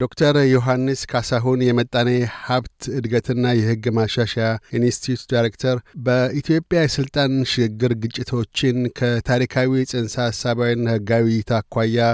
[0.00, 2.08] ዶክተር ዮሐንስ ካሳሁን የመጣኔ
[2.38, 5.76] ሀብት እድገትና የሕግ ማሻሻያ ኢንስቲትዩት ዳይሬክተር፣
[6.06, 12.06] በኢትዮጵያ የስልጣን ሽግግር ግጭቶችን ከታሪካዊ ጽንሰ ሀሳባዊና ሕጋዊ እይታ አኳያ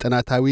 [0.00, 0.46] ጥናታዊ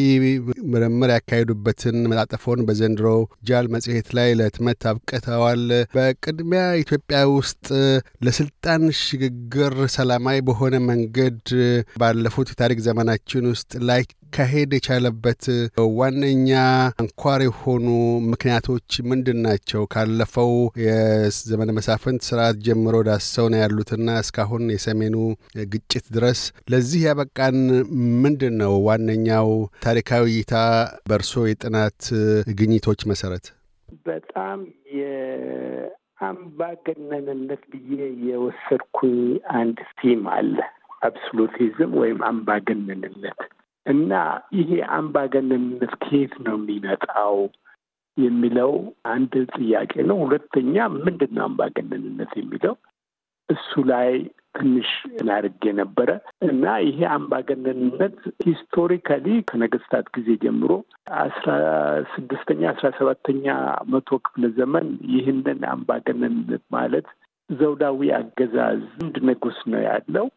[0.73, 3.07] ምርምር ያካሄዱበትን መጣጠፎን በዘንድሮ
[3.49, 7.67] ጃል መጽሔት ላይ ለህትመት አብቅተዋል። በቅድሚያ ኢትዮጵያ ውስጥ
[8.27, 11.41] ለስልጣን ሽግግር ሰላማዊ በሆነ መንገድ
[11.99, 15.43] ባለፉት የታሪክ ዘመናችን ውስጥ ላይ ካሄድ የቻለበት
[15.97, 16.51] ዋነኛ
[17.03, 17.87] አንኳር የሆኑ
[18.31, 19.83] ምክንያቶች ምንድን ናቸው?
[19.93, 20.53] ካለፈው
[20.85, 25.17] የዘመነ መሳፍንት ስርዓት ጀምሮ ዳሰው ነው ያሉትና እስካሁን የሰሜኑ
[25.73, 26.41] ግጭት ድረስ
[26.73, 27.59] ለዚህ ያበቃን
[28.25, 28.75] ምንድን ነው?
[28.89, 29.49] ዋነኛው
[29.85, 30.55] ታሪካዊ እይታ
[31.09, 32.01] በእርሶ የጥናት
[32.59, 33.45] ግኝቶች መሰረት
[34.07, 34.59] በጣም
[36.23, 36.63] የአምባገነንነት
[37.73, 37.93] ብዬ
[38.29, 39.19] የወሰድኩኝ
[39.59, 40.57] አንድ ቲም አለ።
[41.03, 43.41] አብሶሉቲዝም ወይም አምባገነንነት
[43.87, 44.13] እና
[44.59, 47.37] ይሄ አምባገነንነት ከየት ነው የሚመጣው
[48.17, 48.73] የሚለው
[49.13, 52.75] አንድ ጥያቄ ነው። ሁለተኛ ምንድን ነው አምባገነንነት የሚለው
[53.49, 54.11] እሱ ላይ
[54.57, 56.11] ትንሽ እናድርግ ነበረ
[56.47, 58.17] እና ይሄ አምባገነንነት
[58.47, 60.73] historically ከነገስታት ጊዜ ጀምሮ
[61.23, 61.49] አስራ
[62.13, 63.47] ስድስተኛ አስራ ሰባተኛ
[63.93, 67.09] መቶ ክፍለ ዘመን ይህንን አምባገነንነት ማለት
[67.51, 70.29] ዘውዳዊ አገዛዝ አንድ ንጉስ ነው ያለው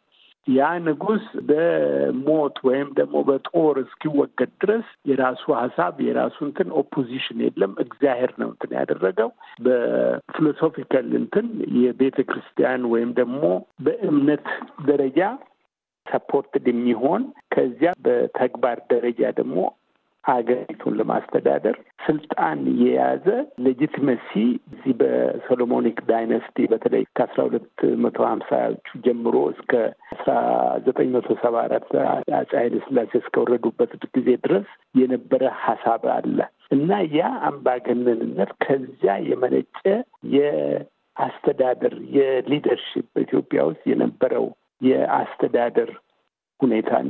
[0.48, 8.34] ያ ንጉስ በሞት ወይም ደግሞ በጦር እስኪወገድ ድረስ የራሱ ሀሳብ የራሱ እንትን opposition የለም። እግዚአብሔር
[8.42, 9.30] ነው እንትን ያደረገው
[9.66, 11.48] በ philosophical እንትን
[11.80, 13.44] የቤተ ክርስቲያን ወይም ደግሞ
[13.86, 14.46] በእምነት
[14.86, 15.20] ደረጃ
[16.06, 17.22] supported የሚሆን
[17.54, 19.58] ከዚያ በተግባር ደረጃ ደግሞ
[20.26, 23.26] ሀገሪቱን ለማስተዳደር ስልጣን የያዘ
[23.66, 24.32] legitimacy
[24.70, 27.68] እዚህ በ Solomonic dynasty በተለይ ከአስራ ሁለት
[28.04, 29.72] መቶ ሀምሳዎቹ ጀምሮ እስከ
[30.16, 30.34] አስራ
[30.86, 31.90] ዘጠኝ መቶ ሰባ አራት
[32.40, 36.38] አፄ ኃይለ ሥላሴ እስከወረዱበት ጊዜ ድረስ የነበረ ሀሳብ አለ
[36.72, 39.82] እና ያ አምባገነንነት ከዚያ የመነጨ
[40.36, 44.48] የአስተዳደር የ leadership በኢትዮጵያ ውስጥ የነበረው
[44.82, 45.92] የአስተዳደር
[46.60, 47.08] ሁኔታን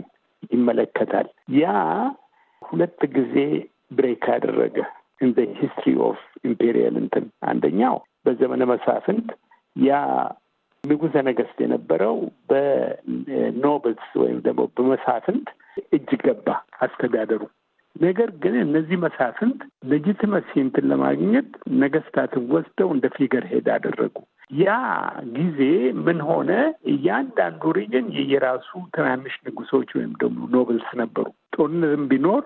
[0.51, 1.65] ይመለከታል። ያ
[2.61, 3.35] ሁለት ጊዜ
[3.91, 4.77] break ያደረገ
[5.21, 9.27] in history of imperial እንትን አንደኛው በዘመነ መሳፍንት
[9.75, 9.99] ያ
[10.83, 12.15] ንጉሠ ነገስት የነበረው
[12.49, 15.47] በ nobles ወይም ደግሞ በመሳፍንት
[15.93, 16.47] እጅ ገባ
[16.79, 17.41] አስተዳደሩ።
[17.95, 19.59] ነገር ግን እነዚህ መሳፍንት
[19.91, 21.49] legitimacy እንትን ለማግኘት
[21.81, 24.15] ነገስታትን ወስደው እንደ figurehead አደረጉ።
[24.59, 24.73] ያ
[25.37, 25.59] ጊዜ
[26.05, 26.49] ምን ሆነ?
[26.91, 32.43] እያንዳንዱ region የየራሱ ትናንሽ ንጉሶች ወይም ደግሞ nobles ነበሩ። ጦርነትም ቢኖር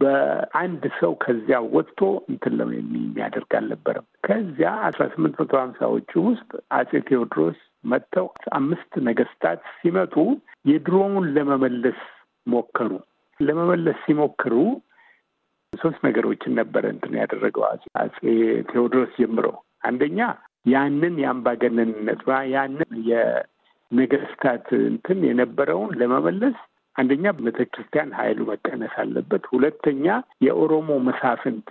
[0.00, 7.58] በአንድ ሰው ከዚያ ወጥቶ እንትን የሚያደርግ አልነበረም። ከዚያ አስራ ስምንት መቶ ሀምሳዎቹ ውስጥ አጼ ቴዎድሮስ
[7.84, 8.26] መጥተው
[8.58, 10.14] አምስት ነገስታት ሲመጡ
[10.70, 12.00] የድሮውን ለመመለስ
[12.46, 12.90] ሞከሩ።
[13.40, 14.54] ለመመለስ ሲሞክሩ
[15.72, 17.84] ሶስት ነገሮችን ነበረ እንትን ያደረገው አጼ
[18.70, 19.46] ቴዎድሮስ ጀምሮ
[19.88, 20.18] አንደኛ
[20.66, 22.22] ያንን የአምባገነንነት
[22.54, 26.58] ያንን የነገስታት እንትን የነበረውን ለመመለስ
[26.96, 30.06] አንደኛ ቤተ ክርስቲያን ኃይሉ መቀነስ አለበት። ሁለተኛ
[30.46, 31.68] የኦሮሞ መሳፍንት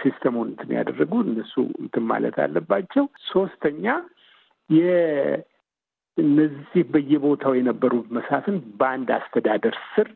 [0.00, 3.86] system ኡን እንትን ያደረጉ እነሱ እንትን ማለት አለባቸው። ሶስተኛ
[4.70, 10.08] የእነዚህ በየቦታው የነበሩ መሳፍንት በአንድ አስተዳደር ስር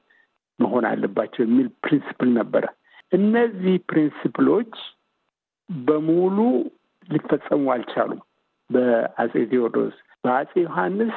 [0.59, 2.65] መሆን አለባቸው የሚል principle ነበረ።
[3.13, 4.73] እነዚህ principle ኦች
[5.71, 6.39] በሙሉ
[7.09, 8.21] ሊፈጸሙ አልቻሉም።
[8.71, 11.17] በአጼ ቴዎድሮስ በአጼ ዮሐንስ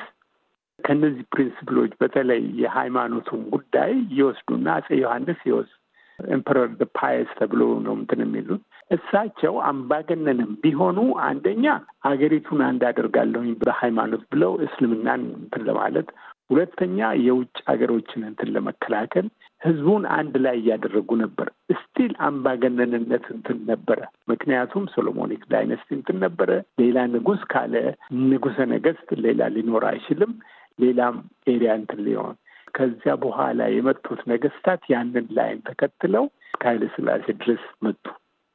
[0.79, 5.71] ከነዚህ principle ኦች በተለይ የሃይማኖቱን ጉዳይ ይወስዱና አጼ ዮሐንስ ይወስ
[6.19, 8.61] Emperor Pious ተብሎ ነው እንትን የሚሉት
[8.91, 11.65] እሳቸው አምባገነንም ቢሆኑ አንደኛ
[12.07, 16.07] ሀገሪቱን አንድ አደርጋለሁኝ በሃይማኖት ብለው እስልምናን እንትን ለማለት
[16.49, 19.27] ሁለተኛ የውጭ ሀገሮችን እንትን ለመከላከል
[19.61, 21.47] ህዝቡን አንድ ላይ እያደረጉ ነበር።
[21.79, 23.99] still አምባገነንነት እንትን ነበረ።
[24.31, 26.51] ምክንያቱም Solomonic dynasty እንትን ነበረ።
[26.81, 27.75] ሌላ ንጉስ ካለ
[28.23, 30.33] ንጉሰ ነገስት ሌላ ሊኖር አይችልም።
[30.79, 31.15] ሌላም
[31.47, 32.35] area እንትን ሊሆን
[32.75, 38.03] ከዚያ በኋላ የመጡት ነገስታት ያንን line ተከትለው እስከ ኃይለ ሥላሴ ድረስ መጡ።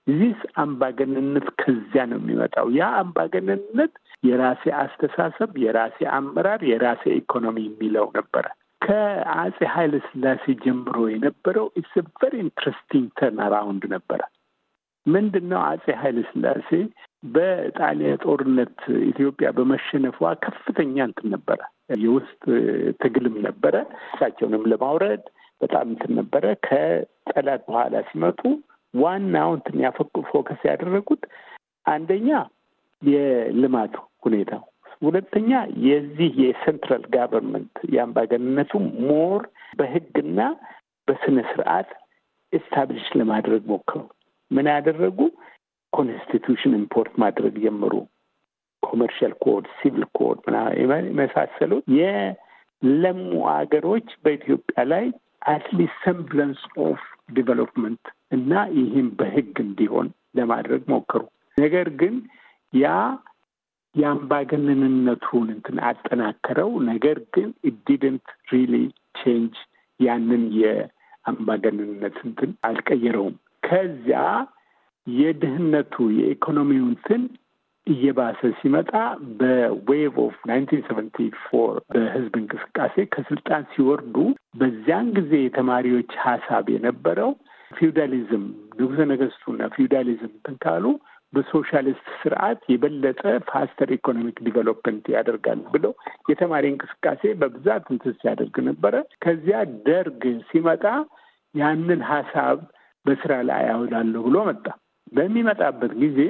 [0.07, 3.93] this አምባገነንነት ከዚያ ነው የሚመጣው። ያ አምባገነንነት
[4.25, 8.47] የራሴ አስተሳሰብ፣ የራሴ አመራር፣ የራሴ ኢኮኖሚ የሚለው ነበረ።
[8.83, 13.41] ከአጼ ኃይለ ሥላሴ ጀምሮ የነበረው it's very interesting turn
[13.91, 14.21] ነበረ።
[15.07, 16.69] ምንድን ነው አጼ ኃይለ ሥላሴ
[17.29, 18.79] በጣሊያን ጦርነት
[19.09, 21.61] ኢትዮጵያ በመሸነፏ ከፍተኛ እንትን ነበረ፣
[22.03, 22.43] የውስጥ
[23.03, 23.75] ትግልም ነበረ።
[24.07, 25.25] እሳቸውንም ለማውረድ
[25.61, 28.41] በጣም እንትን ነበረ። ከጠላት በኋላ ሲመጡ
[28.95, 31.23] ዋናው እንትን ያፈቁ focus ያደረጉት
[31.87, 32.29] አንደኛ
[33.03, 33.95] የልማቱ
[34.25, 34.63] ሁኔታው፣
[35.03, 35.51] ሁለተኛ
[35.87, 39.43] የዚህ የ central government የአምባገንነቱ more
[39.79, 40.41] በህግና
[41.09, 41.91] በስነ ስርዓት
[42.53, 44.01] establish ለማድረግ ሞክሩ።
[44.51, 45.19] ምን ያደረጉ?
[45.93, 47.93] constitution import ማድረግ ጀምሩ።
[48.83, 50.39] commercial code፣ civil code
[50.81, 53.21] የመሳሰሉት የለሙ
[53.53, 55.07] ሀገሮች በኢትዮጵያ ላይ
[55.53, 57.01] at least semblance of
[57.35, 58.05] development
[58.35, 60.09] እና ይህም በህግ እንዲሆን
[60.39, 61.23] ለማድረግ ሞከሩ።
[61.57, 62.15] ነገር ግን
[62.73, 62.87] ያ
[63.95, 68.75] የአምባገነንነቱን እንትን አጠናከረው። ነገር ግን it didn't really
[69.21, 69.57] change
[70.01, 74.23] ያንን የአምባገነንነት እንትን አልቀየረውም። ከዚያ
[75.07, 77.23] የድህነቱ የኢኮኖሚው እንትን
[77.87, 78.91] እየባሰ ሲመጣ
[79.41, 84.15] በ wave of nineteen seventy four በህዝብ እንቅስቃሴ ከስልጣን ሲወርዱ
[84.61, 87.33] በዚያን ጊዜ የተማሪዎች ሀሳብ የነበረው
[87.77, 88.45] ፊውዳሊዝም
[88.79, 90.85] ንጉሠ ነገስቱና ፊውዳሊዝም እንትን ካሉ
[91.33, 95.93] በሶሻሊስት ስርዓት የበለጠ faster economic development ያደርጋል ብለው
[96.31, 98.95] የተማሪ እንቅስቃሴ በብዛት እንትን ሲያደርግ ነበረ።
[99.25, 100.85] ከዚያ ደርግ ሲመጣ
[101.55, 102.59] ያንን ሀሳብ
[103.07, 104.67] በስራ ላይ ያውላለሁ ብሎ መጣ።
[105.13, 106.21] በሚመጣበት ጊዜ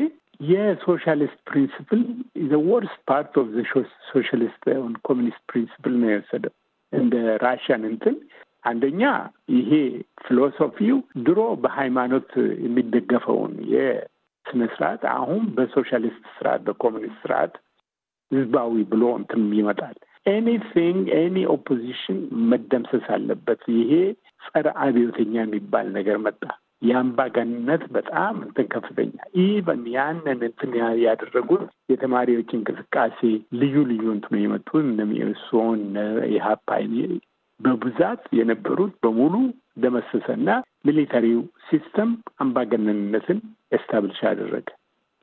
[0.48, 2.00] የ socialist principle
[2.48, 3.60] the worst part of the
[4.08, 4.64] socialist
[5.08, 6.52] communist principle ነው የወሰደው።
[6.92, 7.14] እንደ
[7.44, 8.16] Russian እንትን
[8.64, 9.02] አንደኛ
[9.54, 9.70] ይሄ
[10.24, 10.96] philosophy ው
[11.26, 12.30] ድሮ በሃይማኖት
[12.64, 17.54] የሚደገፈውን የስነ ስርዓት አሁን በሶሻሊስት ስርዓት በኮሚኒስት ስርዓት
[18.30, 19.96] ህዝባዊ ብሎ እንትን ይመጣል።
[20.26, 22.18] anything any opposition
[22.50, 23.92] መደምሰስ አለበት። ይሄ
[24.46, 26.42] ጸረ አብዮተኛ የሚባል ነገር መጣ።
[26.82, 30.72] የአምባገንነት በጣም እንትን ከፍተኛ even ያንን እንትን
[31.04, 31.62] ያደረጉት
[31.92, 33.20] የተማሪዎች እንቅስቃሴ
[33.60, 35.82] ልዩ ልዩ እንትኑ የመጡ እነ መኢሶን
[36.34, 36.68] ኢህአፓ
[37.60, 39.34] በብዛት የነበሩት በሙሉ
[39.82, 40.48] ደመሰሰና
[40.86, 42.10] military ው system
[42.40, 43.38] አምባገነንነትን
[43.72, 44.66] establish አደረገ።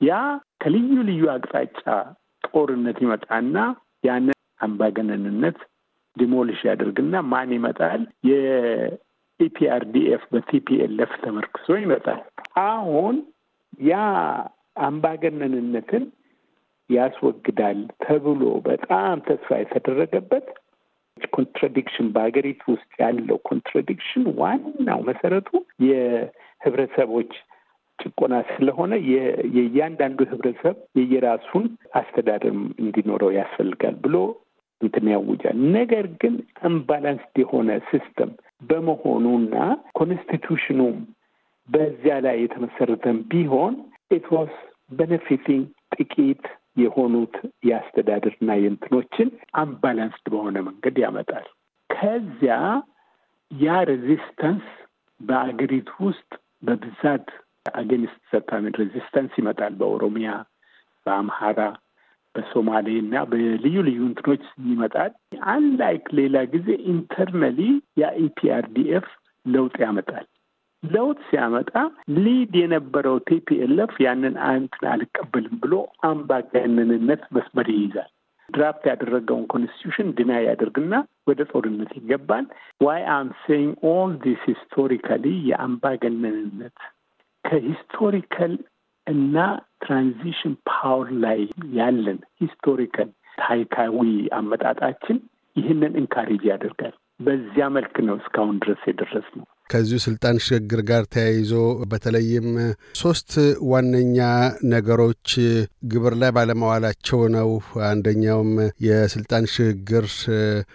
[0.02, 0.14] ያ
[0.64, 1.84] ከልዩ ልዩ አቅጣጫ
[2.48, 3.58] ጦርነት ይመጣና
[4.04, 5.60] ያንን አምባገነንነት
[6.18, 8.02] demolish ያደርግና ማን ይመጣል?
[9.40, 12.20] EPRDF በ TPLF ተመርኩዞ ይመጣል።
[12.66, 13.16] አሁን
[13.84, 13.94] ያ
[14.88, 16.04] አምባገነንነትን
[16.90, 20.48] ያስወግዳል ተብሎ በጣም ተስፋ የተደረገበት
[21.36, 25.50] contradiction በሀገሪቱ ውስጥ ያለው contradiction ዋናው መሰረቱ
[25.88, 27.32] የህብረተሰቦች
[28.00, 28.94] ጭቆና ስለሆነ
[29.56, 32.54] የእያንዳንዱ ህብረተሰብ የየራሱን አስተዳደር
[32.84, 34.16] እንዲኖረው ያስፈልጋል ብሎ
[34.82, 36.36] እንትን ያውጃል። ነገር ግን
[36.70, 38.32] unbalanced የሆነ system
[38.70, 39.56] በመሆኑና
[40.00, 40.96] constitution ኑም
[41.70, 43.76] በዚያ ላይ የተመሰረተን ቢሆን
[44.12, 44.56] it was
[44.92, 46.44] benefiting ጥቂት
[46.78, 47.36] የሆኑት
[47.68, 49.30] የአስተዳደርና የእንትኖችን
[49.62, 51.46] unbalanced በሆነ መንገድ ያመጣል።
[51.90, 52.56] ከዚያ
[53.52, 54.68] ያ resistance
[55.20, 56.30] በአገሪቱ ውስጥ
[56.68, 57.28] በብዛት
[57.74, 60.30] against certain resistance ይመጣል። በኦሮሚያ፣
[61.06, 61.60] በአምሃራ፣
[62.36, 65.12] በሶማሌ እና በልዩ ልዩ እንትኖች ይመጣል።
[65.54, 67.60] unlike ሌላ ጊዜ internally
[68.02, 69.08] የ EPRDF
[69.46, 70.26] ለውጥ ያመጣል።
[70.84, 71.72] ለውጥ ሲያመጣ
[72.18, 75.74] lead የነበረው TPLF ያንን እንትን አልቀበልም ብሎ
[76.10, 78.10] አምባገነንነት መስመር ይይዛል።
[78.50, 80.96] draft ያደረገውን constitution deny ያደርግና
[81.30, 82.46] ወደ ጦርነት ይገባል።
[82.82, 86.78] why I'm saying all this historically የአምባገነንነት
[87.44, 88.54] ከ historical
[89.08, 89.38] እና
[89.84, 91.40] transition power ላይ
[91.78, 94.02] ያለን historical ታሪካዊ
[94.38, 95.18] አመጣጣችን
[95.56, 101.52] ይህንን encourage ያደርጋል። በዚያ መልክ ነው እስካሁን ድረስ የደረስ ነው። ከዚሁ ስልጣን ሽግግር ጋር ተያይዞ
[101.92, 102.48] በተለይም
[103.02, 103.32] ሶስት
[103.72, 104.18] ዋነኛ
[104.74, 105.28] ነገሮች
[105.92, 107.50] ግብር ላይ ባለመዋላቸው ነው።
[107.90, 108.52] አንደኛውም
[108.88, 110.08] የስልጣን ሽግግር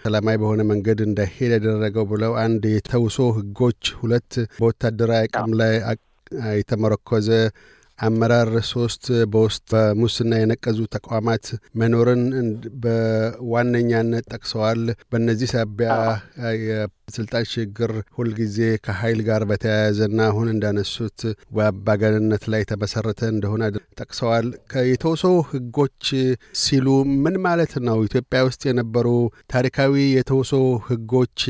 [0.01, 5.75] ሰላማዊ በሆነ መንገድ እንዳይሄድ ያደረገው ብለው አንድ የተውሶ ህጎች፣ ሁለት በወታደራዊ አቅም ላይ
[6.57, 7.27] የተመረኮዘ
[7.99, 11.45] አመራር ሶስት በውስጥ በሙስና የነቀዙ ተቋማት
[11.79, 12.23] መኖርን
[12.83, 15.93] በዋነኛነት ጠቅሰዋል። በእነዚህ ሳቢያ
[16.63, 21.19] የስልጣን ሽግግር ሁልጊዜ ከኃይል ጋር በተያያዘና አሁን እንዳነሱት
[21.57, 23.63] በአምባገነንነት ላይ የተመሰረተ እንደሆነ
[24.01, 24.47] ጠቅሰዋል።
[24.91, 26.03] የተውሶ ህጎች
[26.61, 26.87] ሲሉ
[27.23, 27.97] ምን ማለት ነው?
[28.07, 29.07] ኢትዮጵያ ውስጥ የነበሩ
[29.49, 30.53] ታሪካዊ የተውሶ
[30.89, 31.41] ህጎች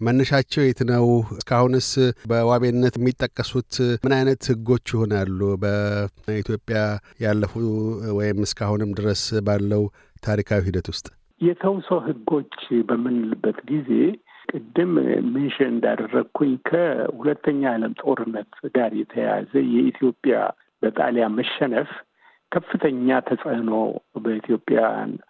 [0.00, 1.04] መነሻቸው የት ነው?
[1.36, 1.88] እስካሁንስ
[2.30, 3.72] በዋቤነት የሚጠቀሱት
[4.04, 5.38] ምን አይነት ህጎች ይሆናሉ?
[5.62, 6.78] በኢትዮጵያ
[7.24, 7.52] ያለፉ
[8.18, 9.84] ወይም እስካሁንም ድረስ ባለው
[10.22, 11.06] ታሪካዊ ሂደት ውስጥ
[11.40, 12.54] የተውሶ ህጎች
[12.88, 13.90] በምንልበት ጊዜ
[14.50, 14.92] ቅድም
[15.32, 20.36] ምንሽን እንዳደረግኩኝ ከሁለተኛ ዓለም ጦርነት ጋር የተያያዘ የኢትዮጵያ
[20.82, 21.90] በጣሊያን መሸነፍ
[22.52, 23.72] ከፍተኛ ተጽዕኖ
[24.24, 24.80] በኢትዮጵያ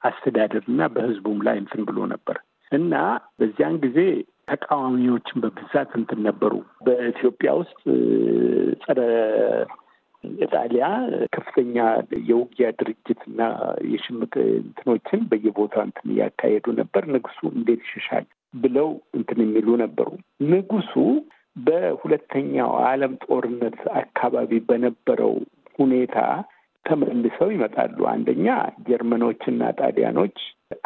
[0.08, 2.38] አስተዳደር እና በህዝቡም ላይ እንትን ብሎ ነበር
[2.72, 2.94] እና
[3.40, 3.98] በዚያን ጊዜ
[4.48, 6.52] ተቃዋሚዎችን በብዛት እንትን ነበሩ።
[6.86, 7.80] በኢትዮጵያ ውስጥ
[8.82, 9.00] ጸረ
[10.40, 10.84] ኢጣሊያ
[11.34, 11.76] ከፍተኛ
[12.28, 13.40] የውጊያ ድርጅት እና
[13.90, 18.24] የሽምቅ እንትኖችን በየቦታው እንትን እያካሄዱ ነበር። ንጉሱ እንዴት ይሸሻል
[18.54, 20.08] ብለው እንትን የሚሉ ነበሩ።
[20.50, 20.94] ንጉሱ
[21.56, 25.34] በሁለተኛው ዓለም ጦርነት አካባቢ በነበረው
[25.78, 26.18] ሁኔታ
[26.86, 28.46] ተመልሰው ይመጣሉ። አንደኛ
[28.88, 30.36] ጀርመኖችና ጣሊያኖች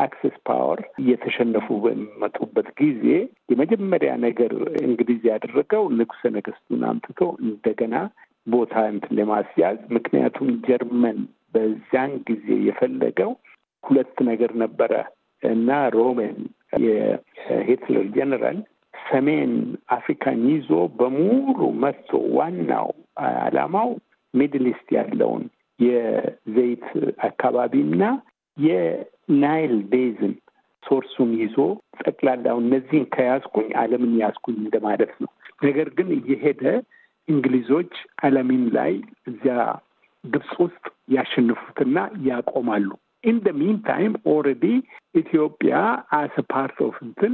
[0.05, 3.05] Axis power እየተሸነፉ በሚመጡበት ጊዜ
[3.53, 4.53] የመጀመሪያ ነገር
[4.83, 7.95] እንግሊዝ ያደረገው ንጉሠ ነገሥቱን አምጥቶ እንደገና
[8.47, 11.19] ቦታ እንትን ለማስያዝ ምክንያቱም ጀርመን
[11.55, 13.33] በዚያን ጊዜ የፈለገው
[13.85, 14.93] ሁለት ነገር ነበረ
[15.43, 16.39] እና ሮሜል
[16.85, 18.59] የሂትለር ጀነራል
[19.05, 19.53] ሰሜን
[19.97, 22.89] አፍሪካን ይዞ በሙሉ መጥቶ ዋናው
[23.23, 23.91] ዓላማው
[24.35, 25.45] Middle East ያለውን
[25.81, 26.87] የዘይት
[27.29, 28.03] አካባቢና
[28.57, 30.33] የናይል basin
[30.83, 31.57] source ኡን ይዞ
[32.01, 35.31] ጠቅላላው እነዚህን ከያዝኩኝ ዓለምን ያዝኩኝ እንደማለት ነው።
[35.63, 36.63] ነገር ግን እየሄደ
[37.29, 37.93] እንግሊዞች
[38.25, 38.93] አላሜን ላይ
[39.31, 39.57] እዚያ
[40.25, 40.85] ግብፅ ውስጥ
[41.15, 42.89] ያሸንፉትና ያቆማሉ።
[43.25, 44.65] In the meantime already
[45.21, 45.75] ኢትዮጵያ
[46.19, 47.33] as part of እንትን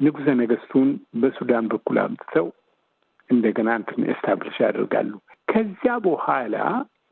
[0.00, 0.88] ንጉሠ ነገሥቱን
[1.20, 2.46] በሱዳን በኩል አምጥተው
[3.30, 5.12] እንደገና እንትን establish ያደርጋሉ።
[5.48, 6.56] ከዚያ በኋላ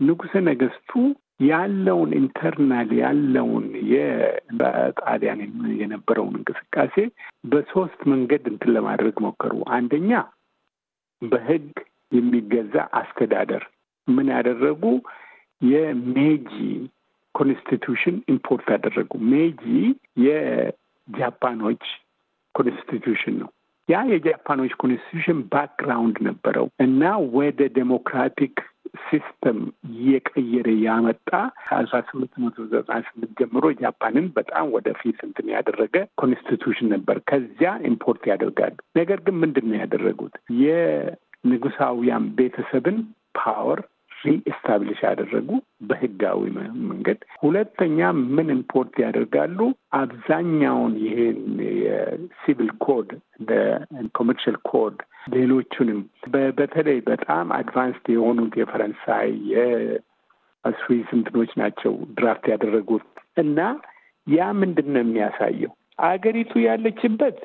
[0.03, 0.91] ንጉሠ ነገሥቱ
[1.47, 3.67] ያለውን internal ያለውን
[4.61, 5.41] በጣሊያን
[5.81, 6.95] የነበረውን እንቅስቃሴ
[7.51, 10.13] በሶስት መንገድ እንትን ለማድረግ ሞከሩ። አንደኛ
[11.23, 11.69] በሕግ
[12.13, 13.65] የሚገዛ አስተዳደር
[14.09, 14.85] ምን ያደረጉ?
[15.63, 16.53] የሜጂ
[17.35, 19.63] constitution import ያደረጉ። ሜጂ
[20.25, 21.85] የጃፓኖች
[22.55, 23.51] constitution ነው።
[23.89, 27.03] ያ የጃፓኖች constitution background ነበረው እና
[27.37, 28.57] ወደ democratic
[29.07, 29.59] system
[29.91, 31.29] እየቀየረ ያመጣ
[31.63, 38.23] ከአስራ ስምንት መቶ ዘጠና ስምንት ጀምሮ ጃፓንን በጣም ወደፊት እንትን ያደረገ constitution ነበር። ከዚያ import
[38.33, 40.35] ያደርጋሉ። ነገር ግን ምንድን ነው ያደረጉት?
[40.65, 42.99] የንጉሳውያን ቤተሰብን
[43.39, 43.81] power
[44.25, 45.49] reestablish ያደረጉ
[45.89, 46.41] በህጋዊ
[46.85, 47.99] መንገድ። ሁለተኛ
[48.31, 49.59] ምን import ያደርጋሉ?
[49.99, 51.41] አብዛኛውን ይህን
[51.81, 53.53] የ civil code እንደ
[54.17, 54.97] commercial code
[55.35, 56.01] ሌሎቹንም
[56.59, 63.59] በተለይ በጣም advanced የሆኑት የፈረንሳይ የስዊስ እንትኖች ናቸው draft ያደረጉት እና
[64.27, 65.73] ያ ምንድን ነው የሚያሳየው
[66.07, 67.39] አገሪቱ ያለችበት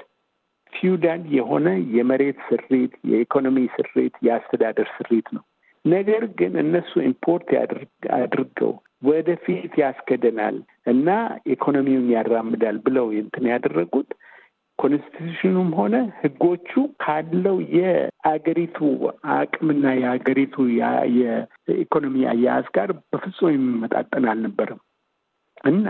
[0.74, 5.44] ፊውዳል የሆነ የመሬት ስሪት፣ የኢኮኖሚ ስሪት፣ የአስተዳደር ስሪት ነው።
[5.88, 7.50] ነገር ግን እነሱ import
[8.18, 8.74] አድርገው
[9.08, 10.56] ወደፊት ያስከደናል
[10.92, 11.10] እና
[11.54, 14.10] ኢኮኖሚውን ያራምዳል ብለው እንትን ያደረጉት
[14.80, 16.72] constitution ኑም ሆነ ህጎቹ
[17.04, 18.78] ካለው የአገሪቱ
[19.36, 20.56] አቅምና የሀገሪቱ
[21.18, 24.82] የኢኮኖሚ አያያዝ ጋር በፍጹም የሚመጣጠን አልነበረም።
[25.64, 25.88] እና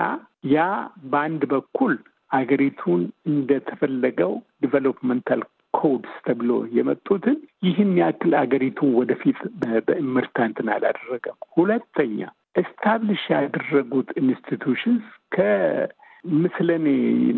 [0.51, 0.65] ያ
[1.07, 1.95] በአንድ በኩል
[2.31, 3.01] አገሪቱን
[3.31, 5.41] እንደተፈለገው developmental
[5.77, 9.39] codes ተብሎ የመጡትን ይህን ያክል አገሪቱን ወደፊት
[9.87, 12.19] በእምርታ እንትን አላደረገም። ሁለተኛ
[12.61, 15.05] establish ያደረጉት institutions
[15.35, 16.87] ከምስለኔ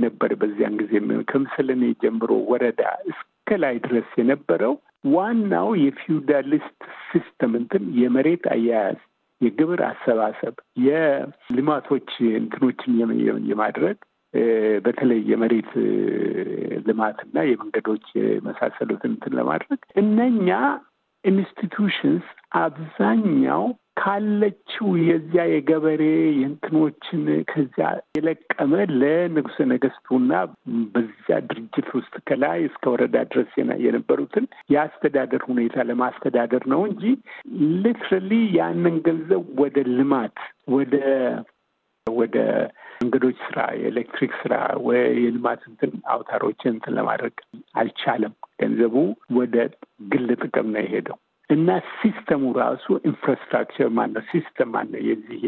[0.03, 0.93] ነበር። በዚያን ጊዜ
[1.31, 2.81] ከምስለኔ ጀምሮ ወረዳ
[3.11, 4.73] እስከ ላይ ድረስ የነበረው
[5.11, 6.79] ዋናው የ feudalist
[7.09, 8.99] system እንትን የመሬት አያያዝ፣
[9.41, 10.55] የግብር አሰባሰብ፣
[10.87, 12.95] የልማቶች እንትኖችን
[13.51, 13.97] የማድረግ
[14.85, 15.71] በተለይ የመሬት
[16.87, 20.49] ልማትና የመንገዶች የመሳሰሉትን እንትን ለማድረግ እነኛ
[21.23, 22.27] institutions
[22.59, 23.63] አብዛኛው
[24.01, 30.31] ካለችው የዚያ የገበሬ የእንትኖችን ከዚያ የለቀመ ለንጉሠ ነገሥቱና
[30.93, 33.51] በዚያ ድርጅት ውስጥ ከላይ እስከ ወረዳ ድረስ
[33.85, 37.03] የነበሩትን የአስተዳደር ሁኔታ ለማስተዳደር ነው እንጂ
[37.83, 40.37] literally ያንን ገንዘብ ወደ ልማት
[40.69, 40.95] ወደ
[42.15, 42.37] ወደ
[43.01, 44.53] መንገዶች ስራ፣ የኤሌክትሪክ ስራ፣
[45.19, 47.35] የልማት እንትን አውታሮችን እንትን ለማድረግ
[47.75, 48.95] አልቻለም። ገንዘቡ
[49.35, 49.55] ወደ
[50.11, 51.17] ግል ጥቅም ነው የሄደው
[51.49, 55.43] እና system ኡ ራሱ infrastructure ማነው system ማነው የዚህ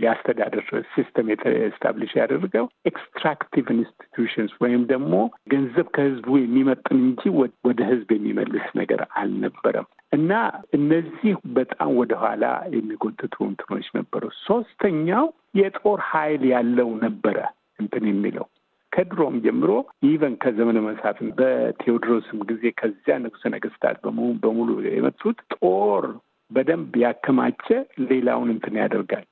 [0.00, 1.26] የአስተዳደር system
[1.64, 5.14] establish ያደርገው extractive institutions ወይም ደግሞ
[5.52, 7.22] ገንዘብ ከህዝቡ የሚመጥጥ እንጂ
[7.66, 10.32] ወደ ህዝብ የሚመልስ ነገር አልነበረም እና
[10.76, 17.38] እነዚህ በጣም ወደኋላ የሚጎትቱ እንትኖች ነበሩ። ሶስተኛው የጦር ኃይል ያለው ነበረ
[17.78, 18.46] እንትን የሚለው
[18.92, 19.70] ከድሮም ጀምሮ
[20.08, 23.96] even ከዘመነ መሳፍንት በቴዎድሮስም ጊዜ ከዚያ ንጉሠ ነገስታት
[24.42, 26.04] በሙሉ የመጡት ጦር
[26.50, 27.66] በደንብ ያከማቸ
[28.10, 29.24] ሌላውን እንትን ያደርጋል።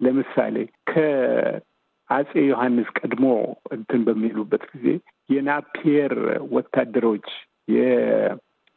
[0.00, 0.56] ለምሳሌ
[0.90, 3.24] ከአጼ ዮሐንስ ቀድሞ
[3.76, 4.86] እንትን በሚሉበት ጊዜ
[5.30, 6.14] የናፒየር
[6.54, 7.26] ወታደሮች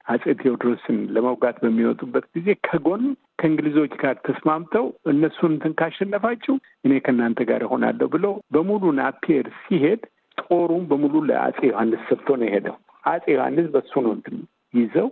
[0.04, 3.04] የአጼ ቴዎድሮስን ለመውጋት በሚወጡበት ጊዜ ከጎን
[3.40, 6.56] ከእንግሊዞች ጋር ተስማምተው እነሱን እንትን ካሸነፋችሁ
[6.86, 10.02] እኔ ከእናንተ ጋር እሆናለሁ ብለው በሙሉ ናፒየር ሲሄድ
[10.44, 14.38] ጦሩን በሙሉ ለአጼ ዮሐንስ ሰጥቶ ነው የሄደው። አጼ ዮሐንስ በሱ ነው እንትን
[14.74, 15.08] ይዘው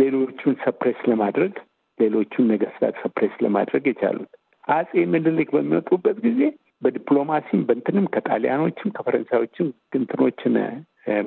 [0.00, 1.52] ሌሎቹን suppress ለማድረግ
[1.98, 4.30] ሌሎቹን ነገስታት suppress ለማድረግ የቻሉት።
[4.70, 6.40] አጼ ምኒልክ በሚወጡበት ጊዜ
[6.82, 9.68] በዲፕሎማሲም በእንትንም ከጣሊያኖችም ከፈረንሳዮችም
[9.98, 10.56] እንትኖችን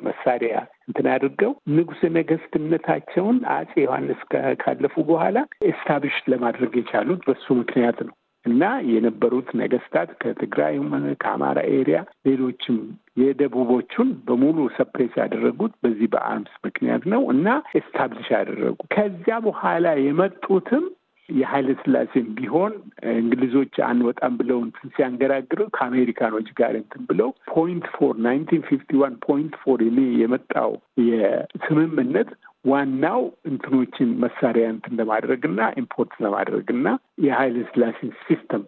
[0.04, 0.54] መሳሪያ
[0.88, 4.20] እንትን አድርገው ንጉሠ ነገስትነታቸውን አጼ ዮሐንስ
[4.62, 5.36] ካለፉ በኋላ
[5.68, 8.14] establish ለማድረግ የቻሉት በሱ ምክንያት ነው።
[8.46, 10.86] እና የነበሩት ነገስታት ከትግራይም
[11.22, 12.78] ከአማራ area ሌሎችም
[13.22, 17.46] የደቡቦቹን በሙሉ suppress ያደረጉት በዚህ በ arms ምክንያት ነው። እና
[17.80, 20.84] establish ያደረጉ ከዚያ በኋላ የመጡትም
[21.28, 22.72] የኃይለ ስላሴም ቢሆን
[23.14, 29.54] እንግሊዞች አንወጣም ብለው እንትን ሲያንገራግሩ ከአሜሪካኖች ጋር እንትን ብለው Point Four nineteen fifty one Point
[29.62, 30.72] Four የሚ የመጣው
[31.10, 32.30] የስምምነት
[32.66, 36.88] ዋናው እንትኖችን መሳሪያ እንትን ለማድረግና import ለማድረግና
[37.24, 38.64] የኃይለ ስላሴን system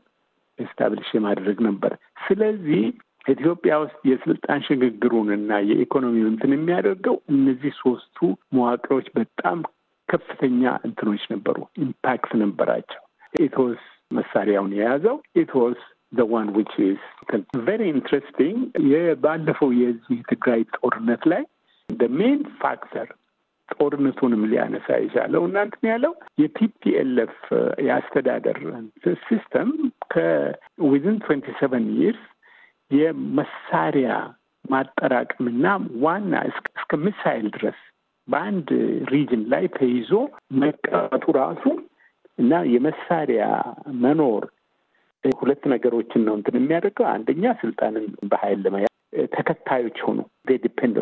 [0.58, 1.92] establish የማድረግ ነበር።
[2.24, 2.82] ስለዚህ
[3.32, 8.18] ኢትዮጵያ ውስጥ የስልጣን ሽግግሩን እና የኢኮኖሚው እንትን የሚያደርገው እነዚህ ሶስቱ
[8.56, 9.60] መዋቅሮች በጣም
[10.14, 13.02] ከፍተኛ እንትኖች ነበሩ፣ impact ነበራቸው።
[13.40, 13.82] it was
[14.18, 15.80] መሳሪያውን የያዘው it was
[16.12, 17.00] the one which is
[17.66, 18.58] very interesting።
[18.92, 21.42] የባለፈው የዚህ ትግራይ ጦርነት ላይ
[22.14, 23.08] main factor
[23.74, 27.36] ጦርነቱንም ሊያነሳ የቻለው እንትን ያለው የ TPLF
[27.86, 28.58] የአስተዳደር
[29.24, 29.70] system
[30.14, 32.24] ከ within twenty seven years
[32.90, 34.10] የመሳሪያ
[34.64, 35.66] ማጠራቀምና
[36.04, 37.80] ዋና እስከ ሚሳይል ድረስ
[38.28, 38.68] በአንድ
[39.12, 40.10] region ላይ ተይዞ
[40.62, 41.64] መቀመጡ ራሱ
[42.38, 43.42] እና የመሳሪያ
[44.02, 44.44] መኖር
[45.24, 48.92] ሁለት ነገሮችን ነው እንትን የሚያደርገው። አንደኛ ስልጣንን በኃይል ለመያዝ
[49.34, 50.18] ተከታዮች ሆኑ
[50.64, 50.96] depend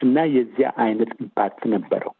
[0.00, 2.12] እና የዚያ አይነት impact ነበረው።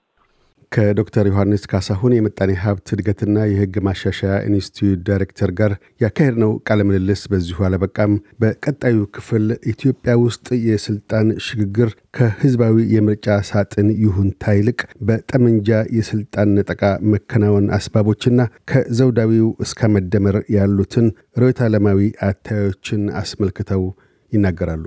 [0.73, 7.65] ከዶክተር ዮሐንስ ካሳሁን የምጣኔ ሀብት እድገትና የሕግ ማሻሻያ ኢንስቲትዩት ዳይሬክተር ጋር ያካሄድነው ቃለ ምልልስ በዚሁ
[7.69, 8.12] አለበቃም።
[8.43, 17.69] በቀጣዩ ክፍል ኢትዮጵያ ውስጥ የስልጣን ሽግግር ከህዝባዊ የምርጫ ሳጥን ይሁንታ ይልቅ በጠመንጃ የስልጣን ነጠቃ መከናወን
[17.79, 18.39] አስባቦችና
[18.73, 23.85] ከዘውዳዊው እስከ መደመር ያሉትን ርዕዮተ ዓለማዊ አተያዮችን አስመልክተው
[24.33, 24.87] ይናገራሉ።